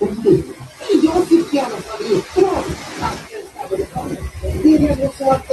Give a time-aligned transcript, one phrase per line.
[0.00, 2.64] Jag fick i alla fall i uppdrag
[3.00, 3.70] att
[4.62, 5.46] det är nämligen så att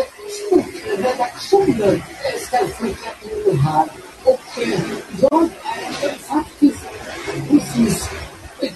[0.47, 2.01] sportredaktionen
[2.47, 3.89] ska skicka in det här
[4.23, 4.39] och
[5.21, 5.49] jag
[6.01, 6.85] är faktiskt
[7.49, 8.09] precis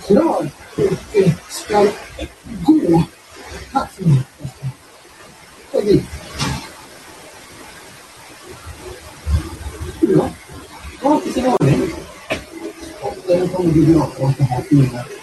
[0.07, 1.87] klar och ska
[2.65, 3.03] gå.
[3.73, 4.25] Tack så mycket.
[5.71, 6.03] Och dit.
[10.01, 10.29] Ja,
[11.01, 11.93] jag har inte sin aning.
[13.01, 15.18] Och den kommer biografen det här fina.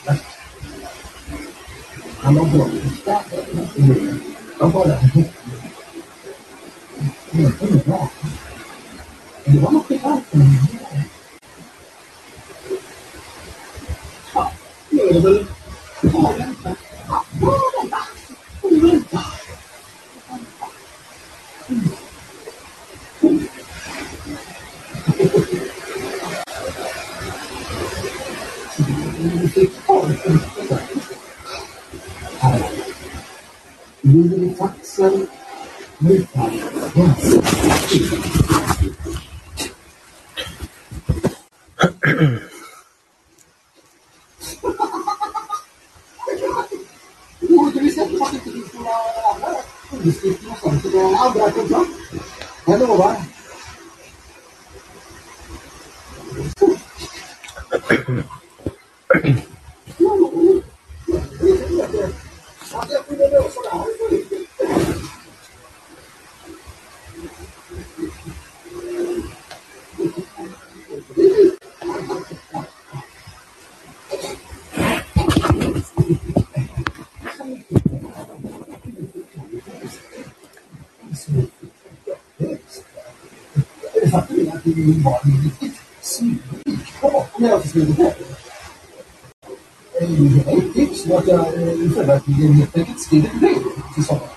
[92.06, 93.62] Verkligen helt enkelt skriver brev
[93.94, 94.28] till sommaren.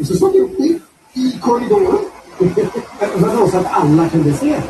[0.00, 0.60] Och så står jag upp
[1.14, 1.98] i korridoren.
[3.00, 4.62] Eftersom så att alla kunde se det.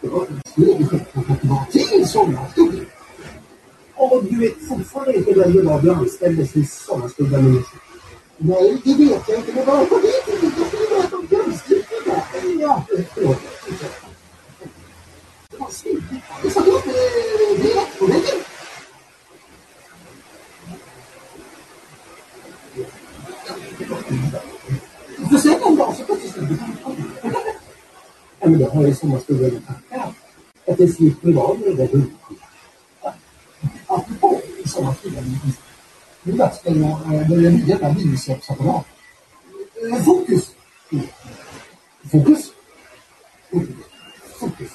[0.00, 2.86] Jag skrev självklart att det var till sommarstugan.
[3.94, 7.64] Och du vet fortfarande inte vem det var du anställdes till sommarstugan
[8.40, 9.52] Nej, det vet jag inte.
[9.54, 10.60] Men vad jag vet inte.
[10.60, 11.98] Jag skulle berätta om grundskriften.
[12.60, 12.84] Ja,
[13.14, 13.38] förlåt.
[15.50, 16.04] Det var snyggt.
[16.42, 18.57] Det satt upp eh, direkt på väggen.
[25.30, 26.58] För sen en dag så plötsligt stod det
[28.40, 30.14] Ja, men det har ju sommarstugan att tacka.
[30.66, 32.36] Att det slipper vara med det där hundskiten.
[33.86, 35.24] Apropå sommarstugan.
[36.22, 38.86] Nu är det dags för eh, den nya vinköpsapparat.
[39.92, 40.50] Eh, Fokus!
[42.10, 42.52] Fokus?
[43.50, 43.76] Fokus.
[44.40, 44.70] Fokus!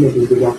[0.00, 0.57] Ja, men du, det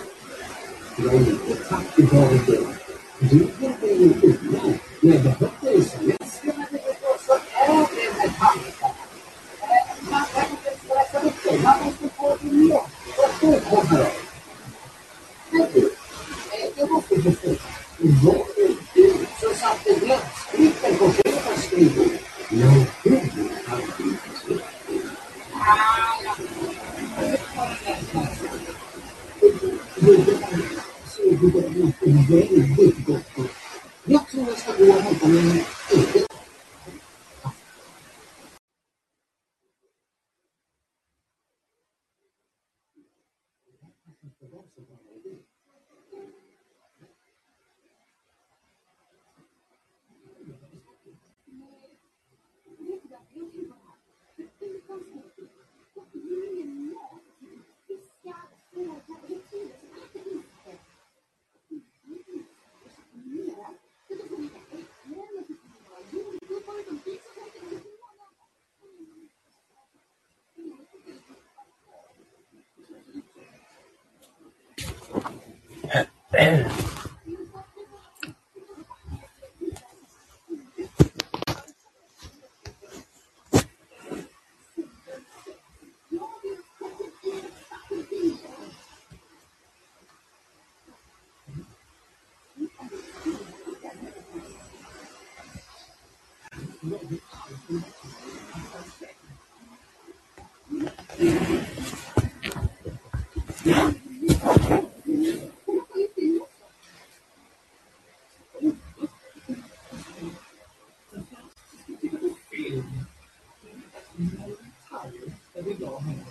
[116.00, 116.29] for me.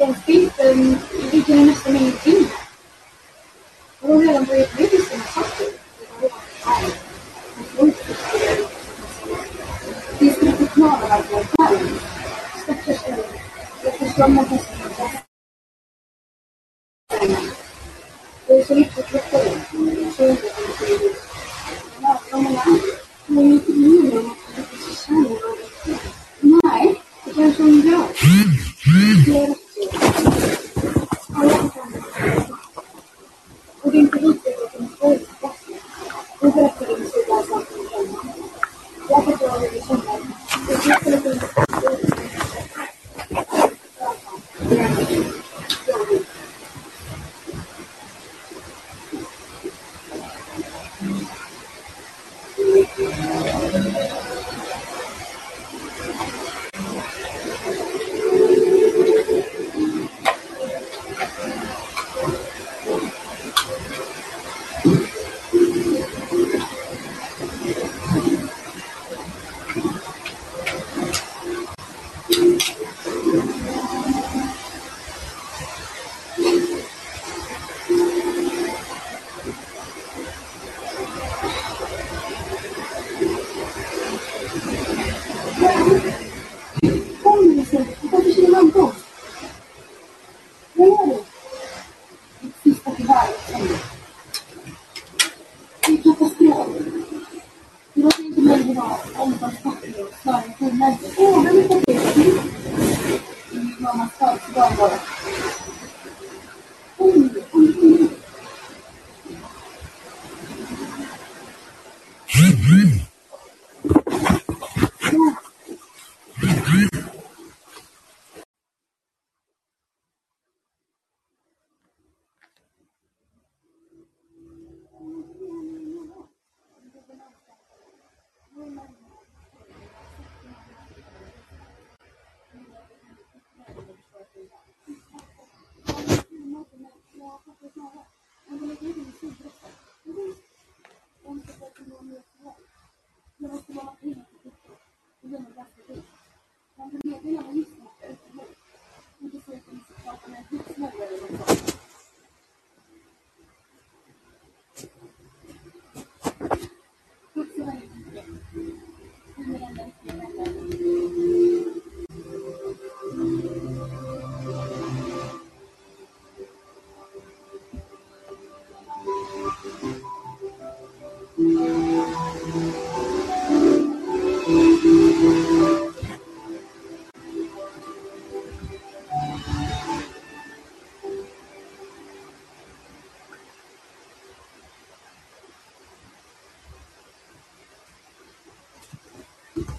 [0.00, 0.98] den filten
[1.32, 2.50] ligger nästan ingenting där.
[4.00, 5.66] Hon har redan börjat bli sina saker.
[10.18, 11.98] Det är som att förklara vår skärm.
[12.62, 13.00] Stackars
[13.84, 14.58] Jag förstår att man kan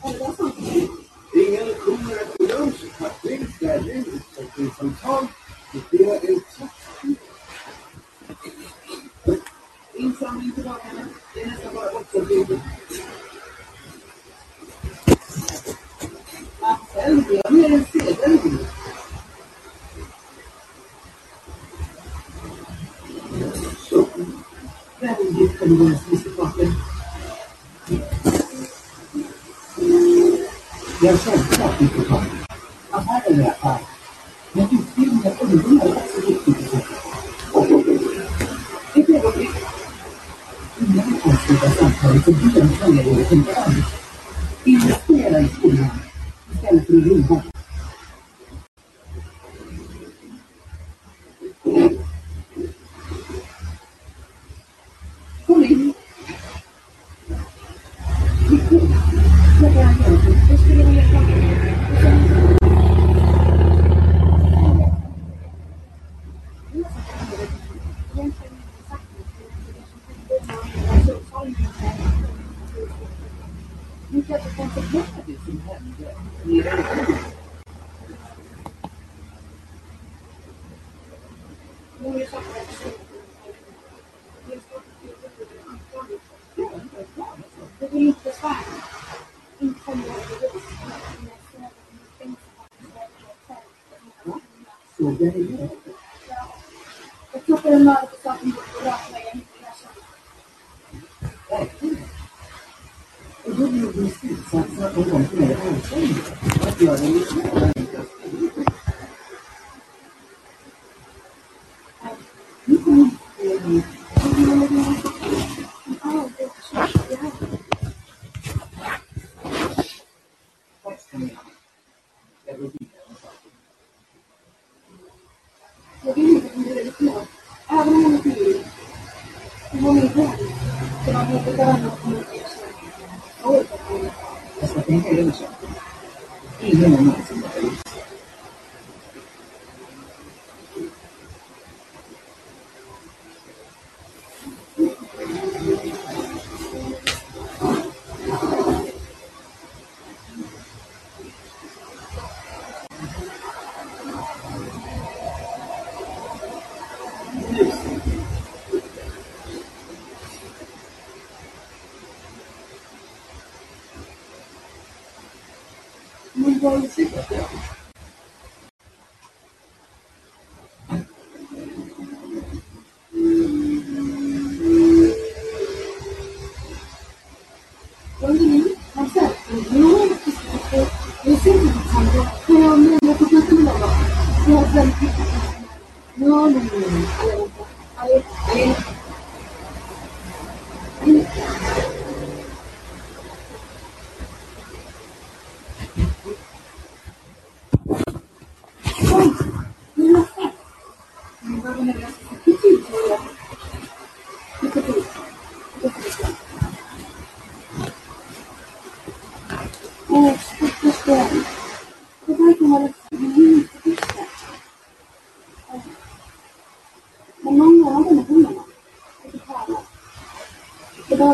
[0.03, 5.29] Ingen kommer att gå sig på att det där livet som finns centralt
[5.73, 7.15] riskerar en satsning.
[9.93, 10.87] Insamling tillbaka,
[11.33, 12.59] det är nästan bara åtta bilder.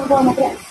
[0.08, 0.67] 过没过？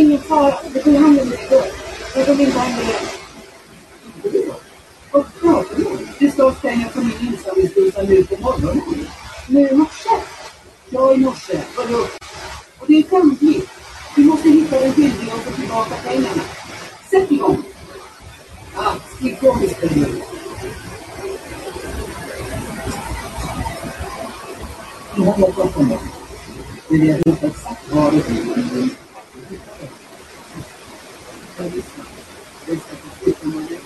[0.00, 0.54] ingen fara.
[0.72, 1.64] Det tog hand om det igår.
[2.14, 2.58] Jag tog inte
[5.12, 5.98] Vad pratar du om?
[6.18, 9.06] Det står pengar på min insamlingsdosa nu på morgonen.
[9.46, 10.10] Nu i morse?
[10.90, 11.60] Ja, i morse.
[11.76, 12.06] Vadå?
[12.78, 13.70] Och det är skändligt.
[14.16, 16.42] Du måste hitta en skyldiga och få tillbaka pengarna.
[17.10, 17.62] Sätt igång!
[18.76, 20.08] Ja, igång istället.
[25.16, 25.98] Nu har jag pratat om det.
[26.88, 29.09] Men jag vet inte exakt var det är.
[31.60, 32.02] Kanisa
[32.66, 33.80] Kanisa Katoliki moja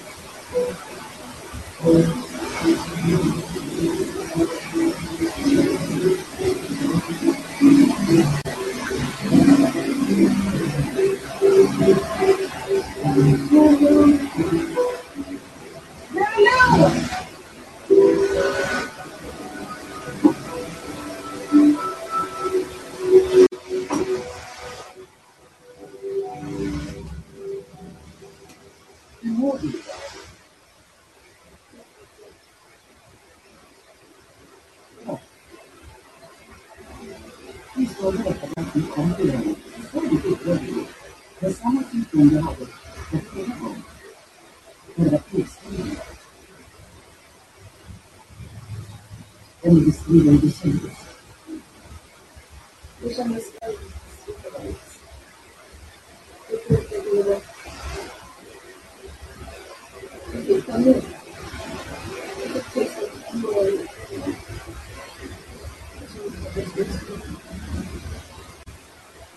[50.15, 50.93] vida indecente.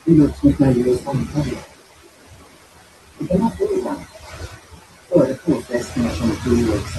[0.06, 1.58] E não te caiu como também.
[3.20, 3.98] Então, não foi lá.
[5.12, 6.96] Olha, confesso que nós somos curiosos.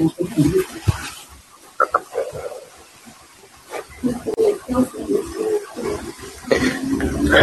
[0.00, 0.69] Eu não estou
[7.30, 7.42] What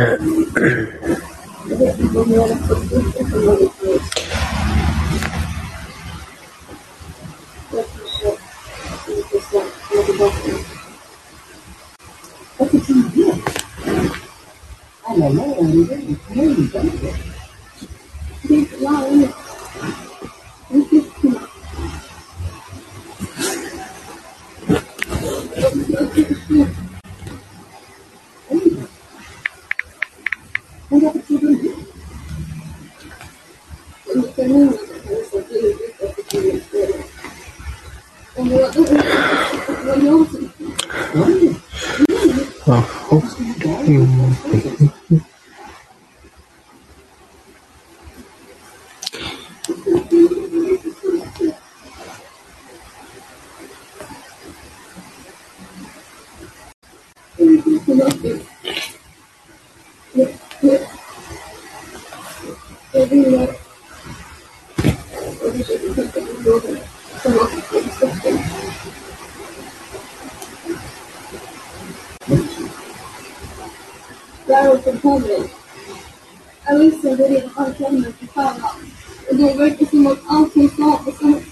[12.71, 13.43] did you do?
[15.08, 15.56] I don't know.
[15.56, 16.19] I didn't.
[16.30, 17.15] I didn't do it.
[18.43, 19.34] This line.
[20.69, 21.50] This is too much.
[26.13, 26.87] This is too much.
[43.88, 44.91] 信をもって信じ、
[66.50, 66.87] Thank you.
[75.07, 75.49] Covid.
[76.69, 78.81] A vissa direktavskännare till förhand
[79.29, 81.46] och drog ut i sin mot allting som och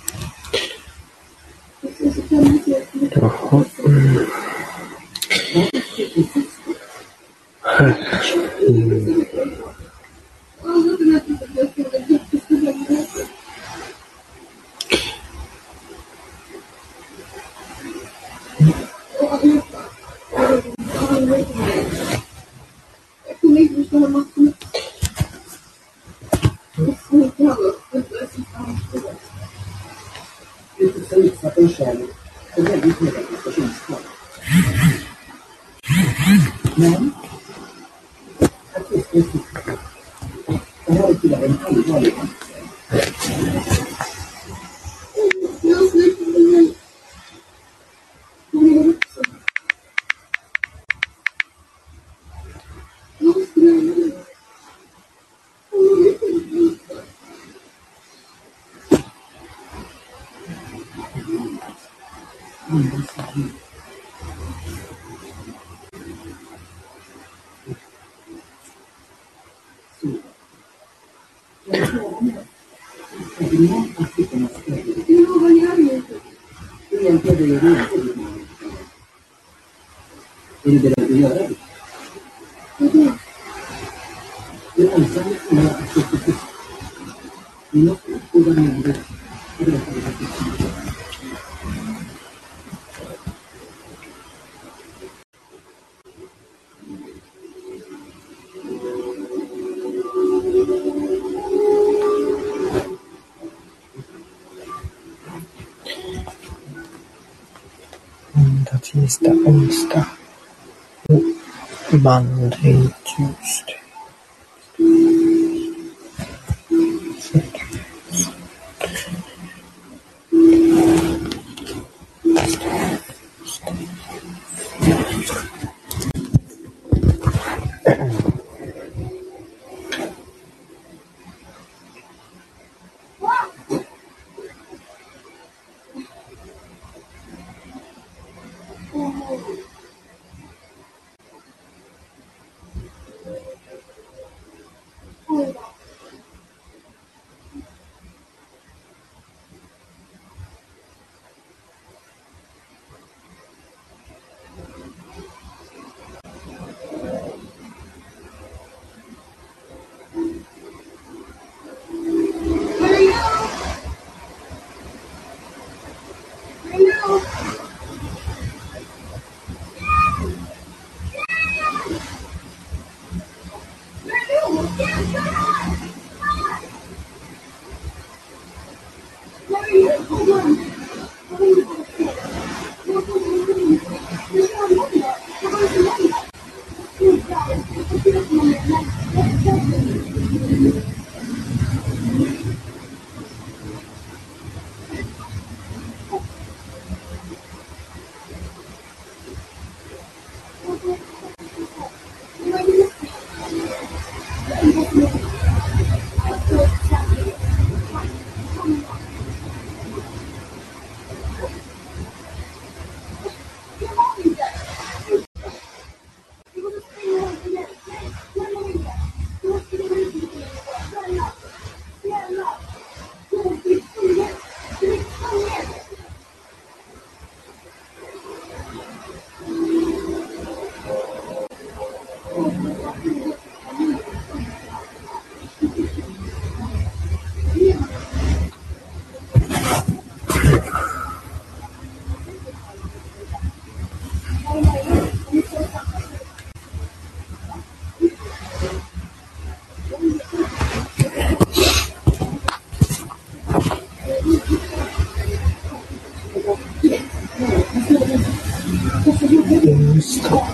[112.05, 112.94] Monday.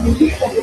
[0.01, 0.60] muito bom.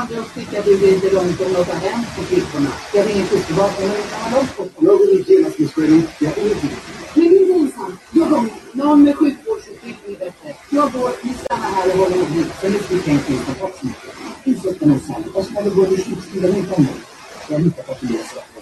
[0.00, 2.70] andra skickade du inte långt om något har hänt på flickorna.
[2.94, 3.90] Jag ringer fosterbaken,
[4.78, 6.02] Jag går ut genast med skolan.
[6.18, 6.68] Jag kommer inte
[7.14, 7.98] Men du är ensam.
[8.10, 8.50] Jag går med.
[8.72, 10.48] Någon med sjukvårdsutbildning bättre.
[10.70, 12.46] Jag går, vi stannar här och håller ihop.
[12.60, 14.14] Sen är sjukhemsfilmen bortsmittad.
[14.44, 15.24] Ursäkta mig, Sally.
[15.34, 16.94] Jag ska gå till sjukstugan utan dig.
[17.48, 18.53] Jag litar på att du löser det.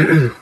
[0.00, 0.36] Mm-hmm.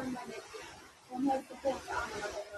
[0.00, 0.40] permanently.
[1.10, 2.49] Kung healthy po ang mga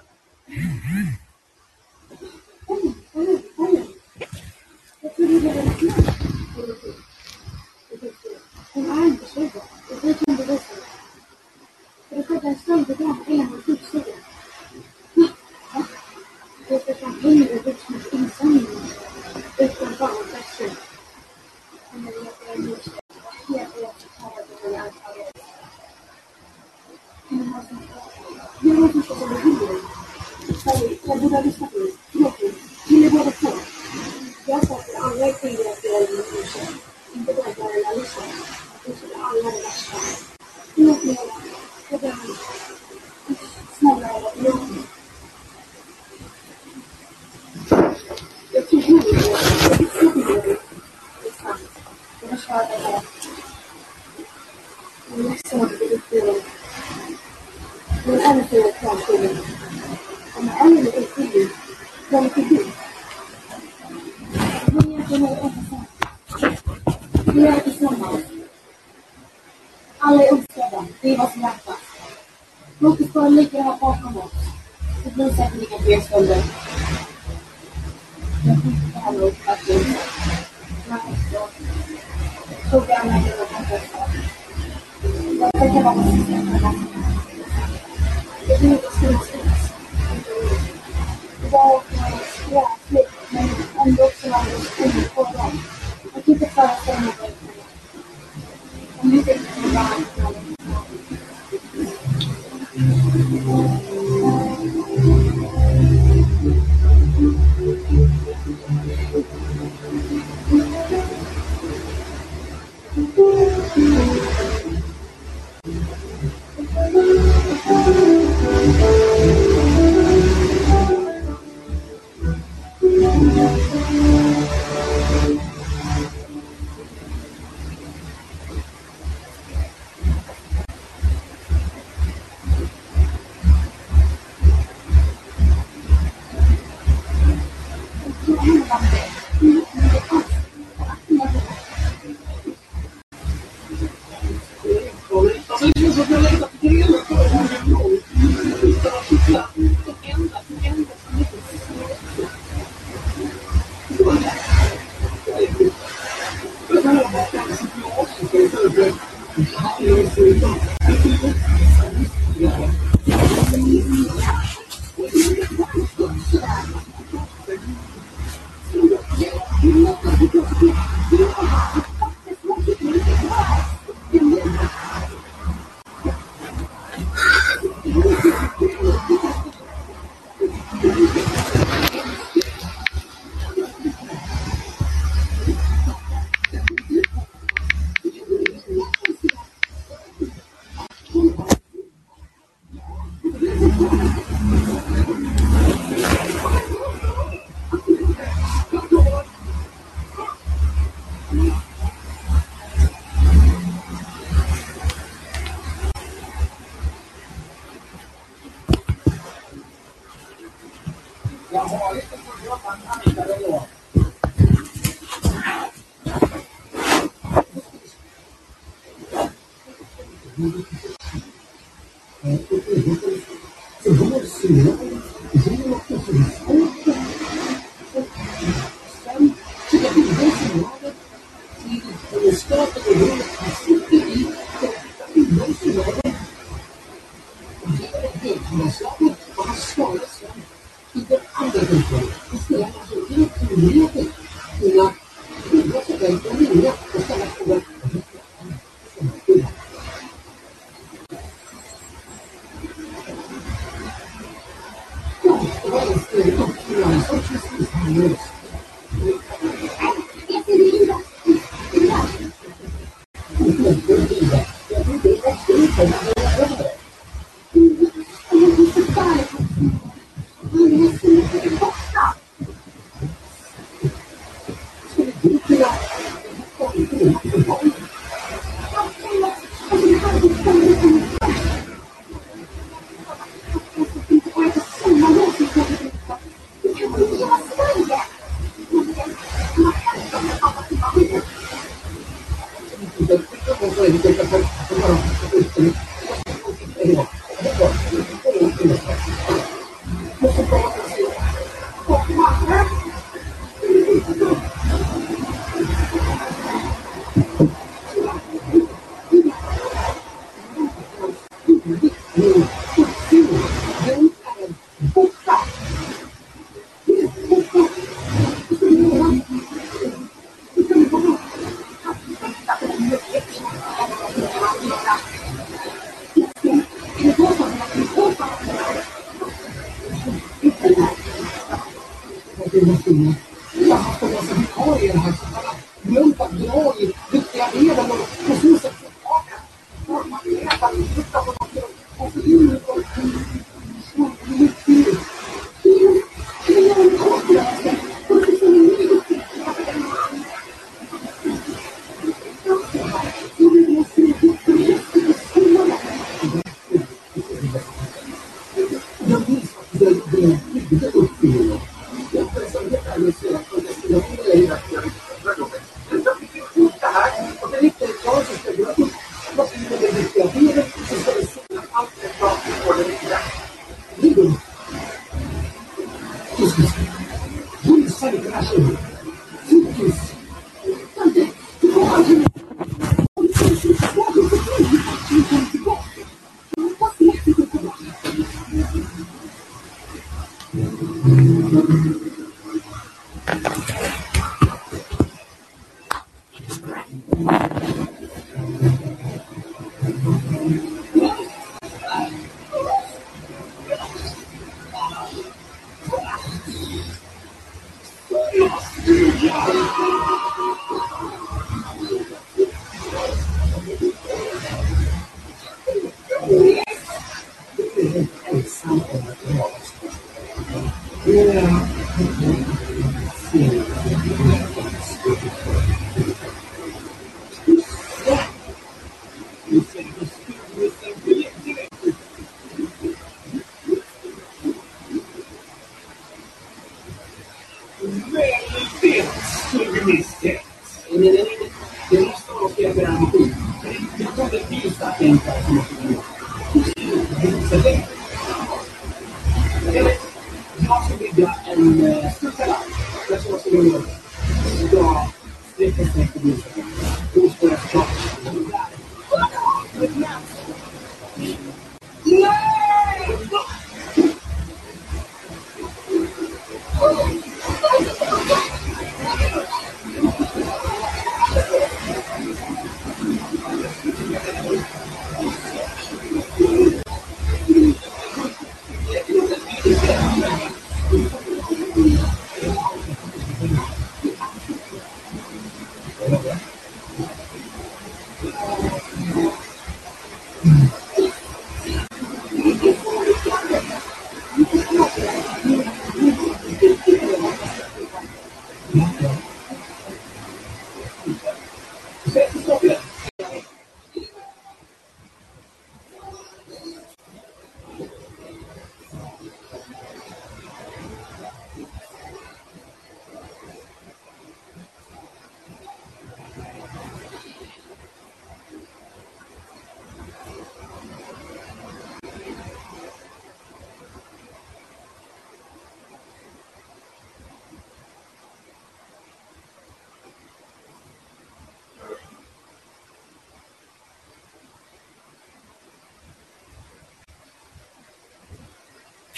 [332.53, 333.15] devotioner.
[333.55, 337.89] Vi har haft en massa vikarier här som har gömt att dra i, deklarerade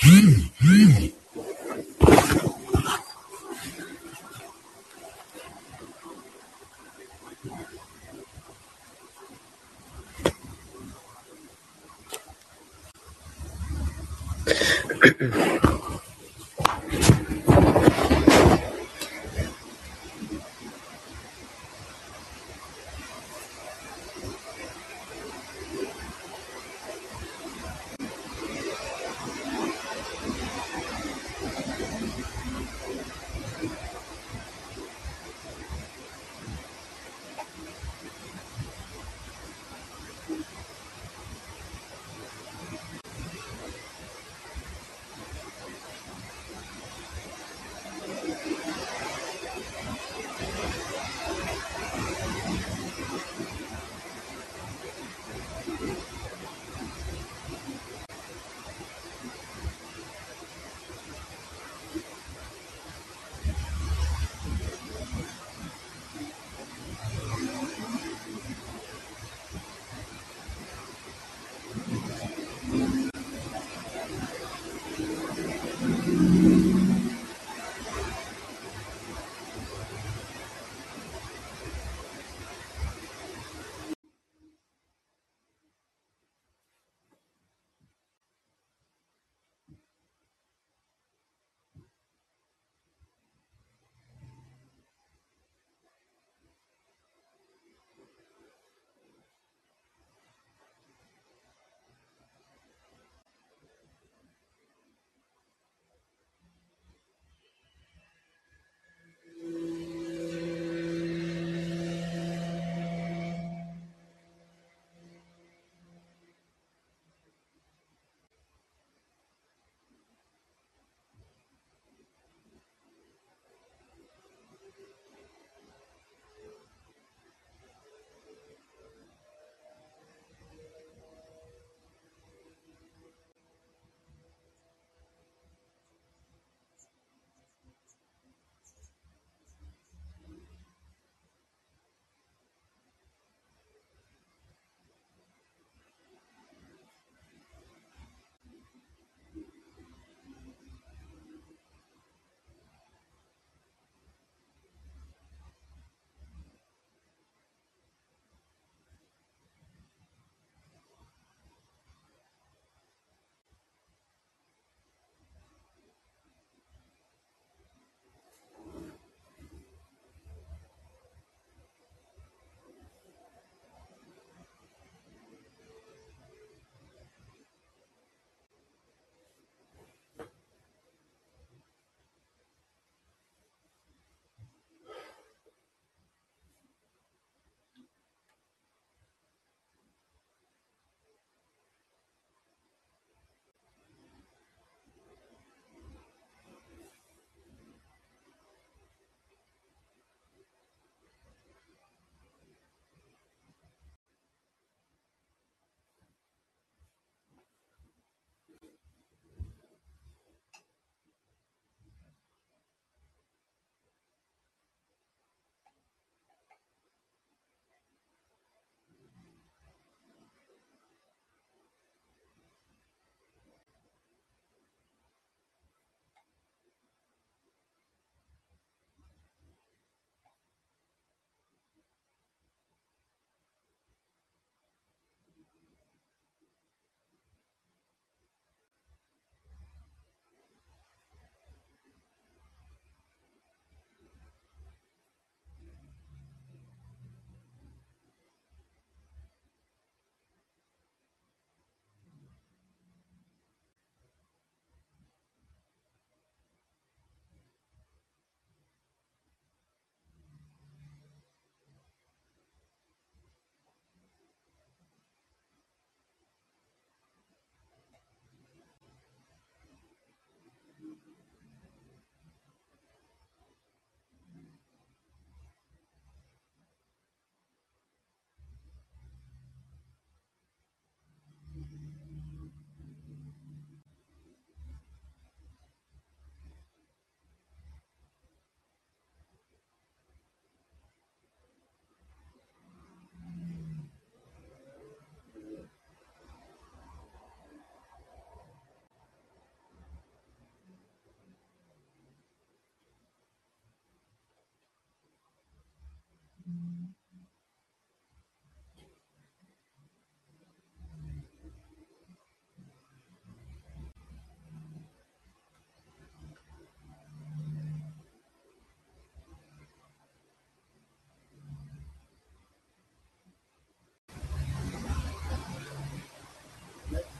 [0.04, 1.14] Mm-hmm.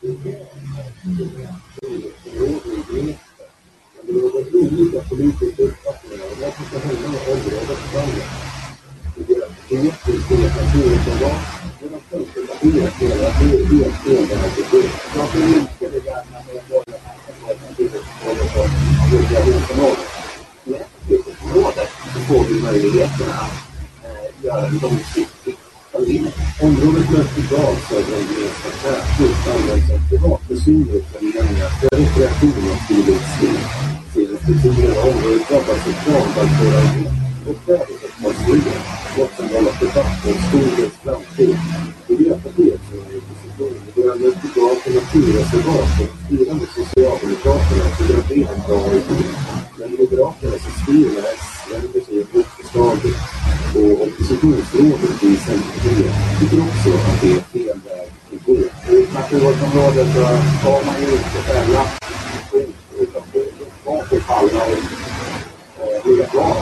[0.04, 0.10] Det
[4.12, 8.30] råder olika politiska uppfattningar om vad som ska hända med området framåt.
[9.16, 11.40] Miljöpartiet vill se naturreservat,
[11.80, 14.24] medan Centerpartiet menar att det är helt fel.
[15.16, 16.58] Varför minskar det gärna med
[17.78, 18.36] Miljöpartiet och
[19.10, 19.62] Miljöpartiet
[20.66, 23.54] Miljöpartiet så får vi möjligheten att
[24.44, 25.56] göra en långsiktig
[25.90, 26.32] planering.
[26.62, 33.60] Området Mötedal söder om Gnesta tätort används av privatpersoner för föreningar rekreation och friluftsliv.
[34.14, 37.12] Senaste tiden har området drabbats av planvallfårangrepp
[37.48, 38.80] och kväveavfallsflygen,
[39.16, 41.56] något som vållat debatt om skogens framtid.
[42.08, 48.40] Miljöpartiet som är i opposition vill göra Mötedal naturreservat och styrande Socialdemokraterna tycker att det
[48.54, 49.24] en bra idé.
[49.78, 53.18] Men Moderaterna som styr med S vänder sig mot förslaget
[53.78, 58.56] och oppositionsrådet i Centerpartiet tycker också att det är fel väg att gå.
[58.92, 59.06] I
[59.84, 60.14] naturvårdsområdet
[60.62, 61.86] så har man ju inte fälla
[62.52, 63.44] skit utan det
[63.82, 64.78] ska få falla och
[65.82, 66.56] eh, ligga kvar.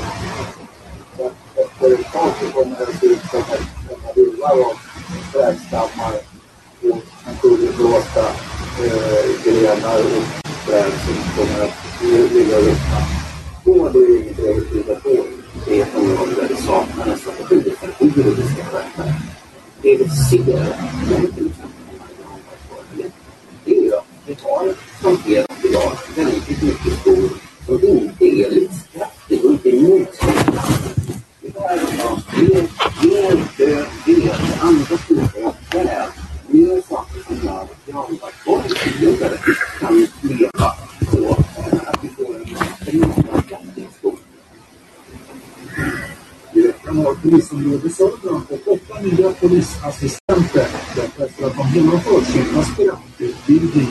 [1.16, 3.60] Så att efter ett tag så kommer det att se ut som ett
[3.90, 4.76] ett rullar av
[5.32, 6.14] trädstammar
[6.82, 8.26] och naturblåsta
[8.84, 10.24] eh, grenar och
[10.66, 13.00] träd som kommer att eh, ligga och ruttna.
[13.64, 15.24] Då är det inget övertygad på.
[15.66, 19.14] Det är ett område där vi saknar en strategi för hur vi ska sköta det.
[19.82, 21.82] Det vi ser med till exempel
[23.64, 27.30] det är ju att vi har planterat idag väldigt mycket skog
[27.66, 31.14] som inte är livskraftig och inte är motståndskraftig.
[31.40, 32.68] Vi behöver ha mer,
[33.02, 36.08] mer död ved, andra typer av träd,
[36.46, 39.38] mer saker som gör att granbarkborren och vidare
[39.80, 40.72] kan leva
[41.10, 42.44] på eh, att vi får en
[42.86, 44.18] drivkraftig skog.
[46.52, 52.58] I veckan har polisområde Sörmland fått åtta nya polisassistenter detta efter att de genomfört sin
[52.58, 53.88] aspirantutbildning.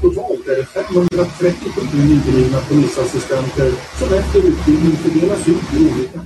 [0.00, 6.21] Totalt är det 537 nyblivna polisassistenter som efter utbildning fördelas ut i olika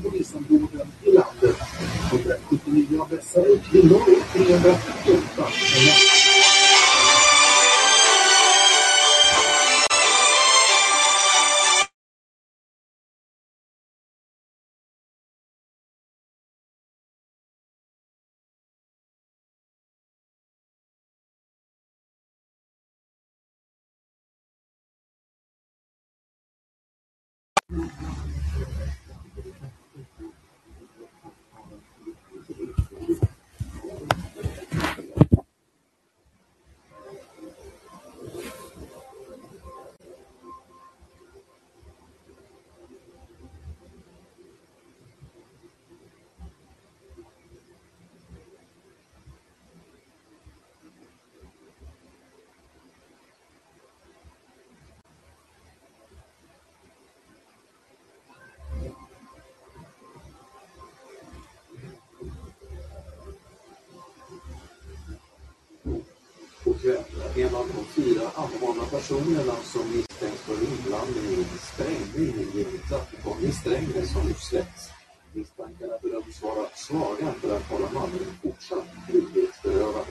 [66.87, 73.53] En av de fyra anhållna personerna som misstänks för inblandning i sprängning i trafikomm i
[73.53, 74.91] Strängnäs har nu släppts.
[75.33, 80.07] Misstankarna bedöms vara svaga för att hålla mannen fortsatt frihetsberövad.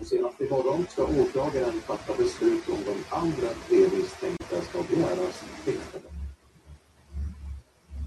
[0.00, 6.12] Och senast imorgon ska åklagaren fatta beslut om de andra tre misstänkta ska begäras häktade.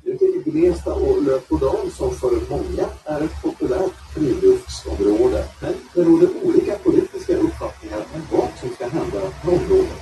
[0.08, 5.46] Nu till Gnesta och Löpodal som för många är ett populärt friluftsområde.
[5.62, 10.02] Men det råder olika politiska uppfattningar om vad som ska hända med området.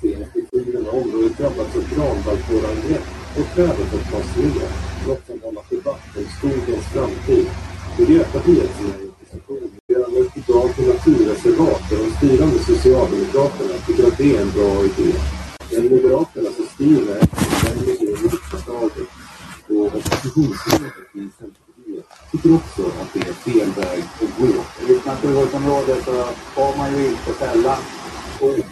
[0.00, 3.06] Senast i tiden har området drabbats av granbarkborreangrepp
[3.38, 4.70] och kväveavfallsflygen,
[5.06, 7.46] något som vållat debatt om skogens framtid.
[7.98, 14.06] Miljöpartiet som är i opposition vill göra Löpodal till naturreservat och de styrande Socialdemokraterna tycker
[14.06, 15.12] att det är en bra idé.
[15.72, 17.28] Men Moderaterna som styr med
[17.64, 19.08] vänder sig emot förslaget
[19.68, 24.52] och oppositionsrådet i Centerpartiet tycker också att det är fel väg att gå.
[24.92, 27.78] I naturvårdsområdet så får man ju inte fälla
[28.36, 28.64] skog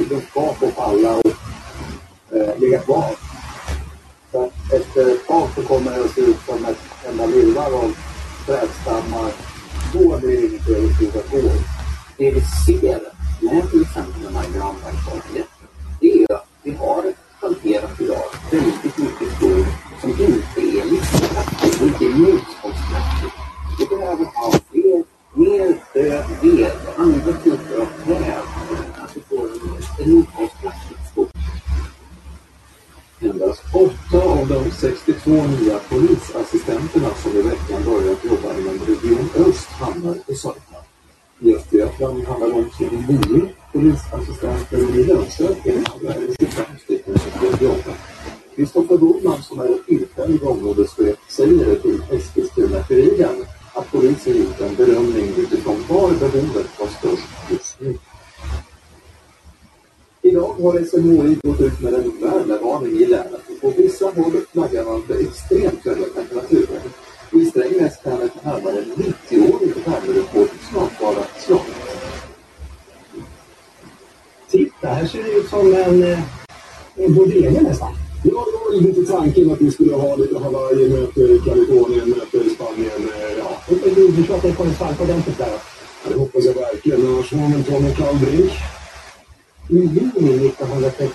[0.00, 1.19] utan skogen ska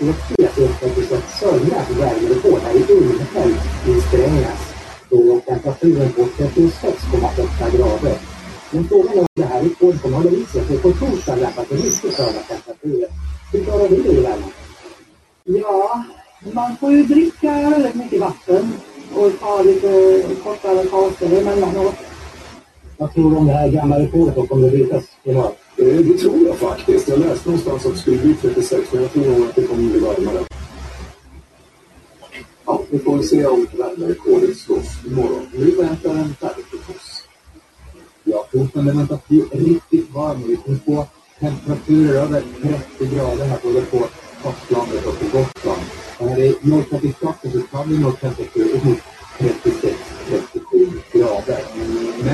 [0.02, 3.54] 1933 upptäcktes att söndrat värmerekord här i Ullhäll
[3.88, 4.74] i Strängnäs.
[5.10, 8.18] Då temperaturen på 36,8 grader.
[8.72, 11.66] Men frågan är om det här rekordet kommer hålla i sig för på torsdag väntas
[11.70, 13.10] det mycket höga temperaturer.
[13.52, 14.52] Hur klarar du det i värmen?
[15.43, 16.04] Ja,
[16.54, 18.74] man får ju dricka väldigt mycket vatten
[19.16, 21.96] och ta lite kortare pauser emellanåt.
[22.98, 25.52] Vad tror du om det här gamla rekordet kommer det brytas imorgon?
[25.78, 27.08] Eh, Det tror jag faktiskt.
[27.08, 29.89] Jag läste någonstans att det skulle bli 36, men jag tror nog att det kommer
[29.91, 30.46] bli varmare.
[32.66, 35.48] Ja, vi får se om värmerekordet slås imorgon.
[35.54, 36.36] Nu väntar en
[36.96, 37.24] oss.
[38.24, 41.06] Ja, den väntas bli riktigt varm vi kommer få
[41.39, 42.43] temperaturer över
[42.98, 43.98] 30 grader här både på
[44.43, 45.82] fastlandet och på Gotland.
[46.20, 48.98] Och här i Norrköpingsklassen så kan vi nå temperaturer upp mot
[49.38, 51.74] 36-37 grader.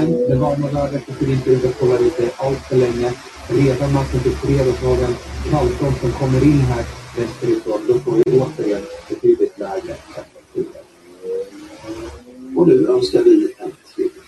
[0.02, 3.14] Men det några vädret betyder inte ut att hålla lite allt för länge.
[3.48, 5.16] Redan matchen till fredag så har vi en
[6.02, 6.86] som kommer in här
[7.18, 7.82] västerifrån.
[7.88, 10.82] Då får vi återigen betydligt lägre temperaturer.
[12.58, 14.22] Och nu önskar vi en trevlig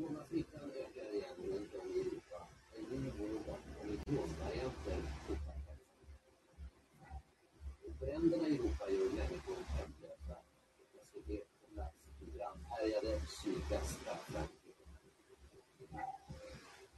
[0.00, 2.38] Coronasmittan ökar igen runt om i Europa.
[2.76, 4.98] En ny våg av omikronvarianter
[5.28, 5.58] hotar.
[8.00, 10.36] Bränderna i Europa gör människor hemlösa.
[11.04, 11.28] SVT
[11.60, 14.84] på plats i brandhärjade sydvästra Frankrike.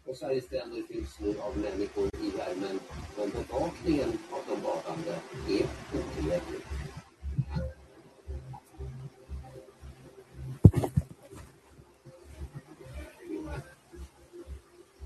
[0.05, 2.81] Och Sveriges stränder fylls nu av människor i värmen,
[3.17, 5.15] men bevakningen av de badande
[5.49, 5.67] är
[5.99, 6.61] otillräcklig.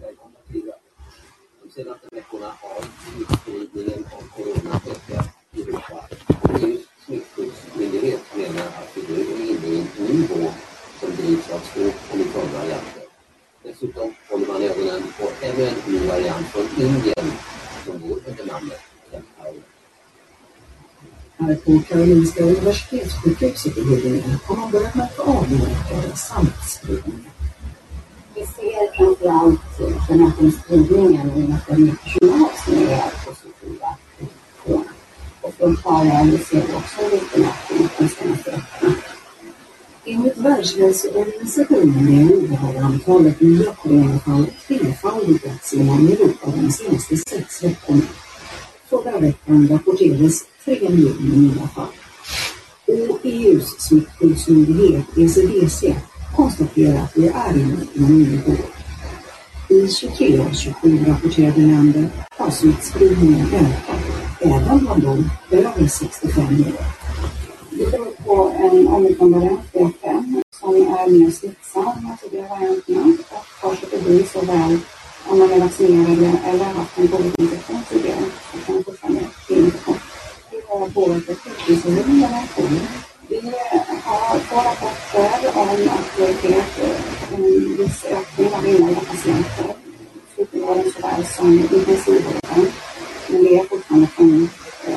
[0.01, 0.79] Välkomna till det.
[1.63, 5.99] De senaste veckorna har smittspridningen av corona ökat i Europa.
[6.61, 10.53] EUs smittskyddsmyndighet menar att vi nu är inne i en ny våg
[11.01, 13.03] som drivs av två omikronvarianter.
[13.63, 17.33] Dessutom håller man ögonen på ännu en ny variant från Indien
[17.85, 19.63] som går under namnet Kentaur.
[21.39, 26.17] Här på Karolinska Universitetssjukhuset i Huddinge har man börjat märka av den ökade
[28.97, 32.75] framför allt framförallt den ökade spridningen i och med att det är mycket personal som
[32.75, 34.27] är positiva till
[34.65, 34.91] corona.
[35.41, 38.95] Och de farliga ser vi också en liten ökning de senaste veckorna.
[40.05, 48.03] Enligt Världshälsoorganisationen WHO har antalet nya coronafall trefaldigats inom Europa de senaste sex veckorna.
[48.91, 51.87] Förra veckan rapporterades tre miljoner nya fall.
[52.87, 55.97] Och EUs smittskyddsmyndighet ECDC
[56.37, 58.76] konstaterar att vi är inne i en ny våg.
[59.69, 64.01] I 23 av 27 rapporterade länder har smittspridningen ökat,
[64.41, 66.87] även bland de över 65 år.
[67.71, 73.75] Det beror på en omikronvariant, B5, som är mer smittsam än tidigare varianterna och har
[73.77, 74.79] sig förbi såväl
[75.29, 78.25] om man är vaccinerad eller haft en covid-infektion tidigare.
[78.53, 79.97] Så kan man fortfarande bli infektion.
[80.51, 82.87] Vi har påverkat sjukhusrum och reaktioner.
[83.29, 83.41] Vi
[84.05, 89.77] har två rapporter om att det skett en viss ökning av inlagda patienter
[90.37, 92.73] slutenvården såväl som intensivvården.
[93.29, 94.49] Men det är fortfarande från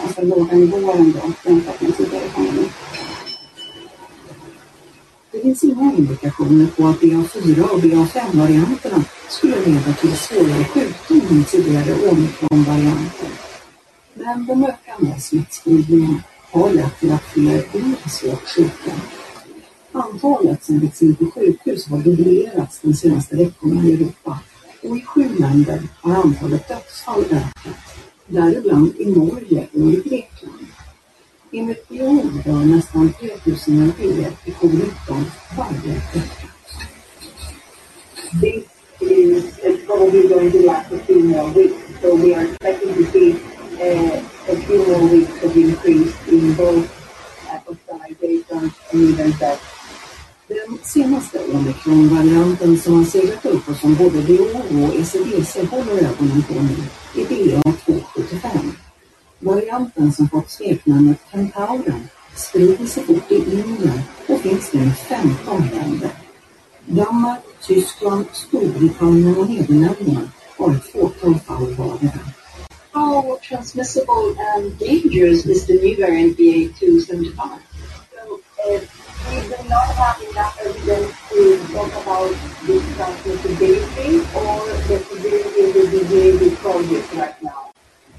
[0.03, 2.69] alltså, låga nivåer ändå jämfört med tidigare pandemi.
[5.31, 11.43] Det finns inga indikationer på att BA4 och BA5-varianterna skulle leda till svårare sjukdom än
[11.43, 13.29] tidigare omikronvarianter.
[14.13, 16.21] Men den ökande smittspridningen
[16.51, 18.91] har lett till att fler blir svårt sjuka.
[19.99, 24.39] Antalet som läggs in på sjukhus har dubblerats de senaste veckorna i Europa
[24.83, 27.79] och i sju länder har antalet dödsfall ökat,
[28.27, 30.65] däribland i Norge och i Grekland.
[31.51, 35.23] Enligt WHO dör nästan 3000 européer i covid-19
[35.57, 36.21] varje vecka.
[38.99, 42.01] this is probably going to last a few more weeks.
[42.01, 46.87] So we are expecting to see uh, a few more weeks of increase in both
[47.49, 49.78] uh, hospitalizations and even deaths.
[50.49, 56.43] Den senaste omikronvarianten som har seglat upp och som både WHO och ECDC håller ögonen
[56.47, 56.77] på nu
[57.21, 58.71] är BA275.
[59.39, 65.69] Varianten som fått smeknamnet Kentauren sprider sig fort i Indien och finns nu i 15
[65.73, 66.11] länder.
[66.85, 70.21] Danmark, Tyskland, Storbritannien och Nederländerna
[70.57, 72.19] har ett fåtal fall vardera.
[72.91, 77.49] How transmissible and dangerous is the new variant BA275?
[78.11, 78.33] So
[78.73, 78.81] uh,
[79.27, 81.41] we do not have enough evidence to
[81.73, 82.31] talk about
[82.65, 86.79] this transmissibility or the severity of the we call
[87.19, 87.71] right now.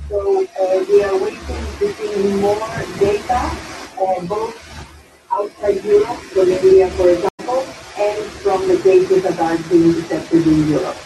[0.08, 3.40] So uh, we are waiting to see more data,
[4.00, 4.56] uh, both
[5.32, 7.64] outside Europe, Romania for example,
[7.96, 10.96] and from the cases that are being detected in Europe.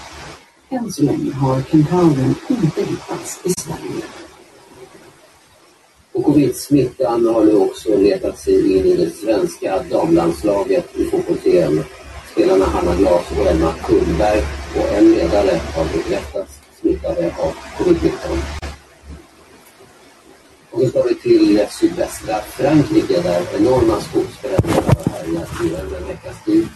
[0.98, 4.23] Länge har Kentauren inte hittats i.
[6.34, 11.84] Covid-smittan har nu också letat sig in i det svenska damlandslaget i fotbolls-EM.
[12.32, 14.42] Spelarna Hanna Glas och Emma Kullberg
[14.76, 18.12] och en ledare har bekräftats smittade av covid-19.
[20.70, 26.06] Och så ska vi till sydvästra Frankrike där enorma skogsbränder har härjat i över en
[26.06, 26.68] veckas tid.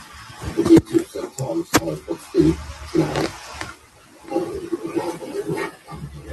[0.59, 2.53] Och tiotusentals har fått fly
[2.93, 3.48] sina hem.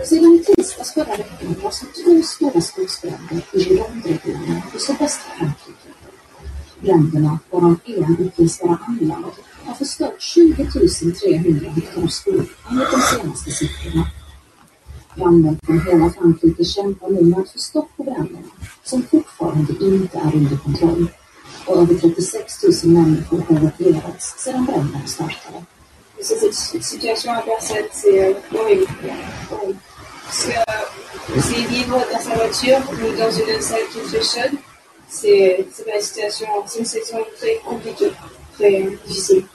[0.05, 5.89] Sedan i tisdags förra veckan har rasade två stora skogsbränder i Gironde-regionen i sydvästra Frankrike.
[6.79, 9.35] Bränderna, varav en i vara anlagd,
[9.65, 10.65] har förstört 20
[11.11, 14.07] 300 hektar skog enligt de senaste siffrorna.
[15.15, 18.47] Brandmän från hela Frankrike kämpar nu med att få stopp på bränderna,
[18.83, 21.07] som fortfarande inte är under kontroll.
[21.65, 25.65] Och över 36 000 människor har evakuerats sedan bränderna startade.
[26.21, 28.87] Cette situation adverse, c'est horrible.
[30.25, 34.57] Parce que c'est vivre dans sa voiture ou dans une salle qui fait chaude,
[35.07, 38.11] c'est une situation, c'est une situation très compliquée,
[38.53, 39.45] très difficile.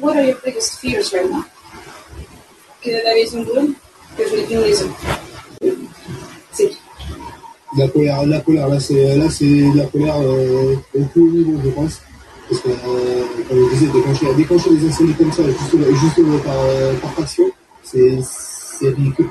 [0.00, 1.44] What are your biggest fears right now?
[2.82, 3.74] Que la maison brûle,
[4.16, 4.90] que je n'ai plus une maison.
[6.52, 6.76] C'est tout.
[7.76, 11.30] La colère, la colère, là c'est là c'est de la colère euh, au plus haut
[11.30, 12.00] niveau je pense.
[12.48, 16.38] Parce que euh, comme je disais, déclencher, déclencher des incendies comme ça, juste, juste euh,
[16.38, 17.44] par, euh, par passion,
[17.82, 18.18] c'est
[18.82, 19.30] ridicule.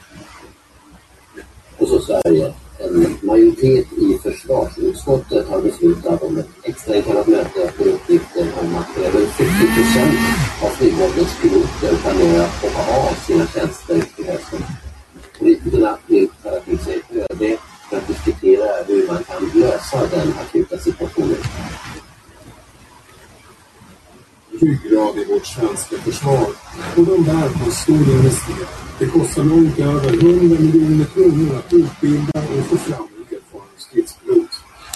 [1.81, 2.53] Och så Sverige.
[2.79, 9.25] En majoritet i försvarsutskottet har beslutat om ett extrainkallat möte för uppgiften om att över
[9.25, 9.43] 40
[9.75, 10.19] procent
[10.63, 14.63] av flygvapnets piloter planerar att hoppa av sina tjänster i hösten.
[15.39, 17.57] Politikerna vill kalla till sig ÖB
[17.89, 21.37] för att diskutera hur man kan lösa den akuta situationen
[24.61, 26.47] ryggrad i vårt svenska försvar.
[26.97, 28.67] Och de bär på en stor investering.
[28.99, 34.49] Det kostar långt över 100 miljoner kronor att utbilda och få fram en erfaren stridspilot.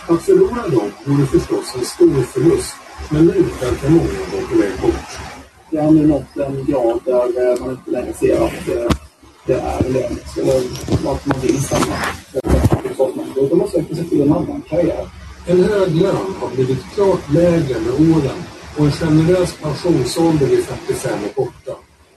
[0.08, 2.74] Att förlora dem vore förstås en stor förlust,
[3.10, 5.10] men nu verkar många vara på väg bort.
[5.72, 8.98] Det har nu nått en grad där eh, man inte längre ser att eh,
[9.46, 10.58] det är lönt eller
[11.12, 11.96] att man vill stanna.
[13.36, 15.10] Utan man söker sig till en annan karriär.
[15.48, 18.44] En hög lön har blivit klart lägre med åren
[18.78, 21.72] och en generös pensionsålder vid 55 är borta.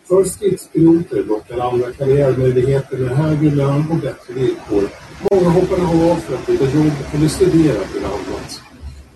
[0.08, 4.88] För stridspiloter lockar andra karriärmöjligheter med högre lön och bättre villkor.
[5.30, 8.60] Många hoppar av för att byta jobb eller studera till annat.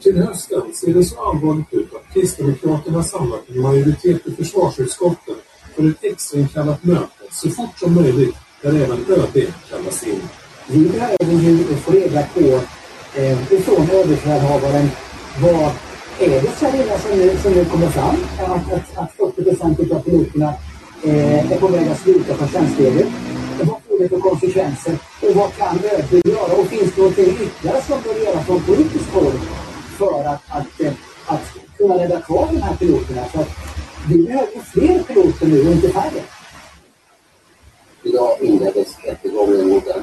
[0.02, 5.36] Till hösten ser det så allvarligt ut att Kristdemokraterna samlat en majoritet i försvarsutskottet
[5.76, 10.20] för ett extrainkallat möte så fort som möjligt där även ÖB kallas in.
[10.66, 12.60] Vi behöver ju få reda på
[13.20, 14.88] eh, ifrån överbefälhavaren
[15.40, 15.72] vad
[16.20, 18.16] är det så illa som nu, som nu kommer fram?
[18.38, 20.54] Att, att, att 40 procent av piloterna
[21.04, 23.10] eh, är på väg att sluta på tjänstledigt.
[23.58, 24.98] Vad får det för konsekvenser?
[25.20, 26.52] Och vad kan ÖB göra?
[26.60, 29.32] Och finns det någonting ytterligare som bör göras från politiskt håll
[29.98, 30.94] för att, att,
[31.26, 31.42] att
[31.78, 33.24] kunna rädda kvar de här piloterna?
[33.24, 33.50] För att
[34.08, 36.22] vi behöver fler piloter nu och inte färre.
[38.04, 40.02] Idag inleddes rättegången mot en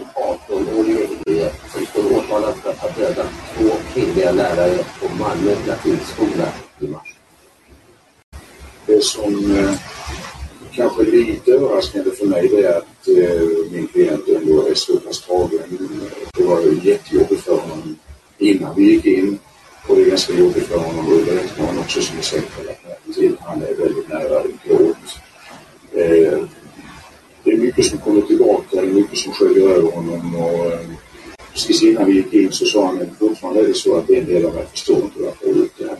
[0.50, 3.28] 18-årig elev som står åtalad för att ha dödat
[3.58, 6.48] två kvinnliga lärare på Malmö latinskola
[6.80, 7.16] i mars.
[8.86, 9.74] Det som eh,
[10.72, 15.00] kanske är lite överraskande för mig det är att eh, min klient ändå är så
[15.00, 15.60] pass tagen.
[16.38, 17.96] Det var ju jättejobbigt för honom
[18.38, 19.40] innan vi gick in
[19.88, 23.40] och det är ganska jobbigt för honom under rättegången också som vi säker på att
[23.40, 25.20] Han är väldigt nära gråt.
[25.92, 26.44] Eh,
[27.50, 30.80] det är mycket som kommer tillbaka, det är mycket som sköljer över honom och eh,
[31.54, 34.16] precis innan vi gick in så sa han att fortfarande är det så att det
[34.16, 35.98] är en del av mig förstår inte varför jag har gjort det här.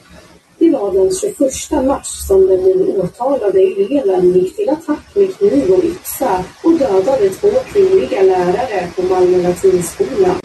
[0.60, 5.72] Det var den 21 mars som den nu åtalade eleven gick till attack med kniv
[5.72, 10.36] och yxa och dödade två kvinnliga lärare på Malmö Latinskola.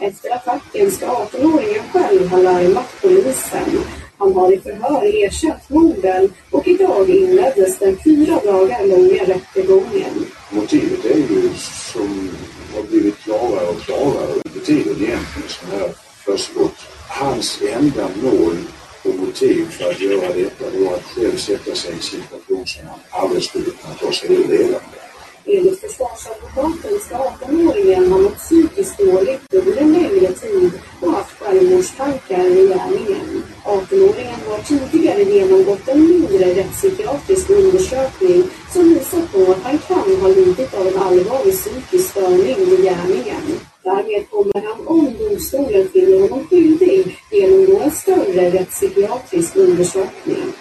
[0.00, 3.82] Efter attacken ska 18-åringen själv ha larmat polisen.
[4.18, 10.26] Han har i förhör erkänt morden och idag inleddes den fyra dagar långa rättegången.
[10.50, 11.50] Motivet är ju
[11.92, 12.30] som
[12.74, 15.90] har blivit klarare och klarare under tiden egentligen som det här
[16.24, 16.78] försiggått.
[17.08, 18.56] Hans enda mål
[19.02, 22.86] och motiv för att göra detta var att själv sätta sig i en situation som
[22.86, 25.05] han aldrig skulle kunna ta sig ur levande.
[25.48, 30.70] Enligt försvarsadvokaten ska 18-åringen ha mått psykiskt dåligt under en längre tid
[31.00, 33.42] och haft självmordstankar i gärningen.
[33.64, 38.42] 18-åringen har tidigare genomgått en mindre rättspsykiatrisk undersökning
[38.72, 43.42] som visar på att han kan ha lidit av en allvarlig psykisk störning vid gärningen.
[43.82, 50.52] Därmed kommer han, om domstolen finner honom skyldig, genomgå en större rättspsykiatrisk undersökning.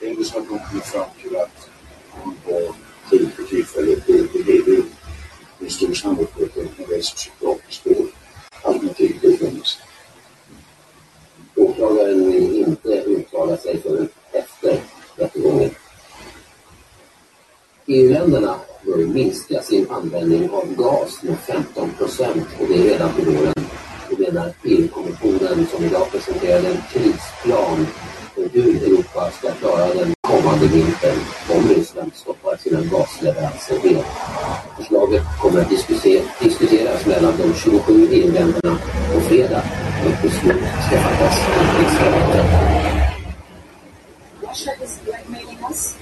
[0.00, 1.68] Enligt så att de fram till att
[2.10, 2.74] hon var
[3.10, 4.06] tid för tillfället.
[4.06, 4.82] Det det blir ju
[5.58, 8.08] med stor sannolikhet en rättspsykiatrisk vård.
[8.62, 9.78] Alternativet är fängelse.
[11.56, 14.80] Åklagaren vill inte uttala sig förrän efter
[15.16, 15.70] rättegången.
[17.86, 18.54] EU-länderna
[18.84, 23.54] bör minska sin användning av gas med 15 procent och det är redan på våren.
[24.10, 27.86] Det menar EU-kommissionen som idag presenterade en krisplan
[28.52, 31.18] hur Europa ska klara den kommande vintern
[31.54, 34.06] om Ryssland stoppar sina gasleveranser helt.
[34.76, 35.70] Förslaget kommer att
[36.40, 38.78] diskuteras mellan de 27 EU-länderna
[39.14, 39.62] på fredag
[40.04, 42.46] och ett beslut ska fattas i riksdagen.
[44.40, 45.96] Russia is blackmailing us.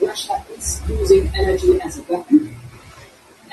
[0.00, 2.56] Russia is using energy as a weapon.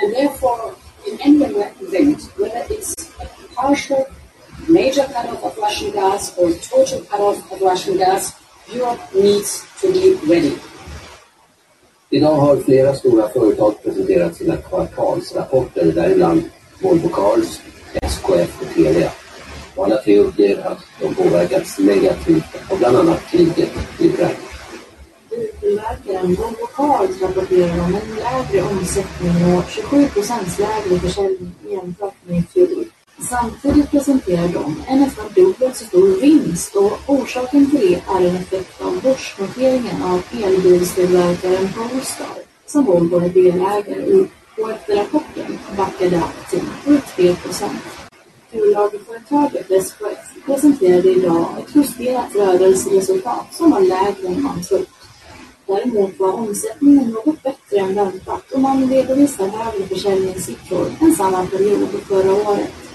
[0.01, 0.75] And therefore,
[1.07, 4.05] in any event, whether it's a partial,
[4.67, 8.33] major cut-off of Russian gas or total cut-off of Russian gas,
[8.73, 10.55] Europe needs to be ready.
[12.09, 16.43] Idag har flera stora företag presenterat sina kvartalsrapporter, däribland
[16.81, 17.59] Volvo Cars,
[18.01, 19.11] SKF och Telia.
[19.75, 24.39] Och alla tre uppger att de påverkats negativt av bland annat kriget i Ukraina.
[25.29, 32.37] Biltillverkaren Volvo Cars rapporterar om en lägre omsättning och 27 procents lägre försäljning jämfört med
[32.37, 32.85] i fjol.
[33.19, 38.35] Samtidigt presenterar de en nästan dubbelt så stor vinst och orsaken till det är en
[38.35, 46.23] effekt av börsnoteringen av elbilstillverkaren Polestar som Volvo är delägare i och efter rapporten backade
[46.23, 47.81] aktien upp 3 procent.
[48.51, 54.89] Turlagerföretaget SKF presenterade idag ett justerat rörelseresultat som var lägre än man trott.
[55.67, 61.89] Däremot var omsättningen något bättre än väntat och man redovisar högre försäljningssiffror än samma period
[62.07, 62.86] förra året.